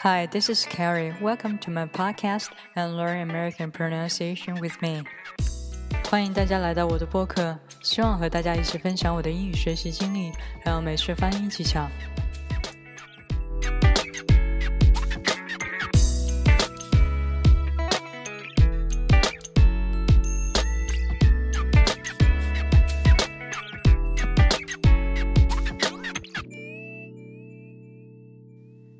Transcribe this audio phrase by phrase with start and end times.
[0.00, 1.14] Hi, this is Carrie.
[1.20, 5.04] Welcome to my podcast and learn American pronunciation with me.
[6.10, 10.32] 欢迎大家来到我的播客，希望和大家一起分享我的英语学习经历，
[10.64, 11.88] 还有美式发音技巧。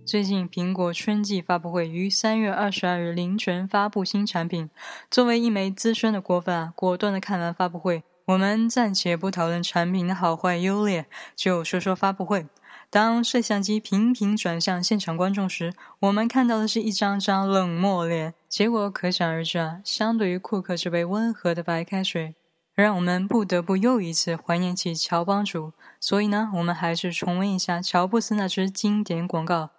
[0.08, 4.70] 最近，苹果春季发布会于三月二十二日凌晨发布新产品。
[5.12, 8.04] 作为一枚资深的果粉啊，果断的看完发布会。
[8.24, 12.48] 我们暂且不讨论产品的好坏优劣，就说说发布会。
[12.90, 18.34] 当摄像机频频转向现场观众时，我们看到的是一张张冷漠脸。
[18.48, 22.34] 结果可想而知啊，相对于库克这杯温和的白开水，
[22.74, 25.74] 让我们不得不又一次怀念起乔帮主。
[26.00, 29.72] 所以呢，我们还是重温一下乔布斯那支经典广告。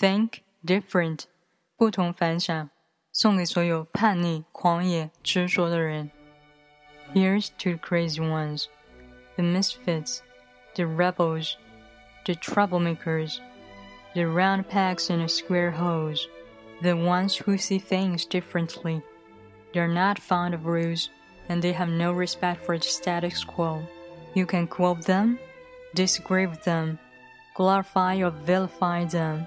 [0.00, 1.24] Think different，
[1.76, 2.68] 不同凡响，
[3.12, 6.10] 送给所有叛逆、狂野、执着的人。
[7.14, 8.66] Here's to the crazy ones,
[9.36, 10.18] the misfits,
[10.74, 11.54] the rebels,
[12.24, 13.38] the troublemakers,
[14.14, 16.26] the round pegs in the square holes,
[16.82, 19.00] the ones who see things differently.
[19.72, 21.08] They're not fond of rules,
[21.48, 23.86] and they have no respect for the status quo.
[24.34, 25.38] You can quote them,
[25.94, 26.98] disagree with them,
[27.54, 29.46] glorify or vilify them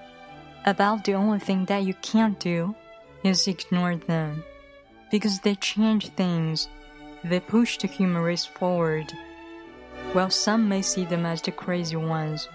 [0.66, 2.76] about the only thing that you can't do
[3.24, 4.44] is ignore them.
[5.12, 6.68] Because they change things,
[7.24, 9.12] they push the human race forward.
[10.14, 12.48] While some may see them as the crazy ones,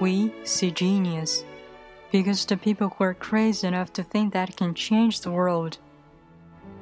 [0.00, 1.44] we see genius.
[2.10, 5.78] Because the people who are crazy enough to think that can change the world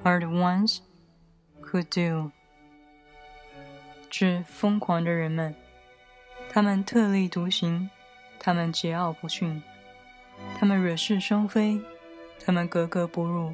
[0.04, 0.82] are the ones
[1.60, 2.32] who do.
[4.10, 5.54] 致疯狂的人们，
[6.50, 7.88] 他们特立独行，
[8.40, 9.62] 他们桀骜不驯。
[10.59, 11.79] 他们惹是生非，
[12.43, 13.53] 他们格格不入，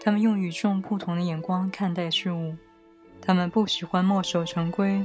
[0.00, 2.56] 他们用与众不同的眼光看待事物，
[3.20, 5.04] 他们不喜欢墨守成规，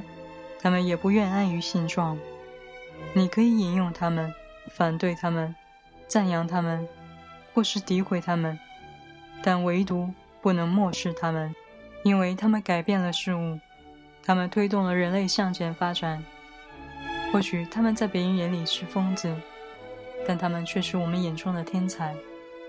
[0.62, 2.18] 他们也不愿安于现状。
[3.14, 4.34] 你可以引用他们，
[4.72, 5.56] 反对他们，
[6.08, 6.88] 赞扬他们，
[7.54, 8.58] 或是诋毁他们，
[9.42, 11.54] 但唯独不能漠视他们，
[12.04, 13.60] 因为他们改变了事物，
[14.24, 16.24] 他们推动了人类向前发展。
[17.32, 19.36] 或许他们在别人眼里是疯子。
[20.28, 22.14] 但他们却是我们眼中的天才，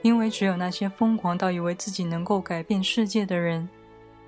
[0.03, 3.69] 因为只有那些疯狂到以为自己能够改变世界的人，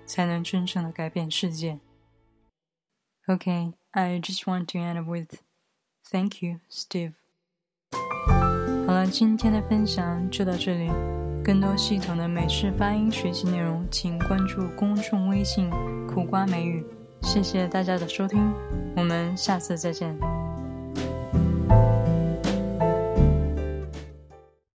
[0.05, 1.79] 才能真正的改变世界。
[3.29, 5.39] Okay, I just want to end with
[6.11, 7.13] thank you, Steve.
[8.87, 10.91] 好了，今天的分享就到这里。
[11.43, 15.71] 更多系统的美式发音学习内容，请关注公众微信
[16.07, 16.85] “苦瓜美语”。
[17.23, 18.53] 谢谢大家的收听，
[18.97, 20.50] 我们下次再见。